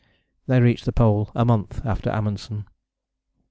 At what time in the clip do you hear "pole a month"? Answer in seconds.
0.91-1.85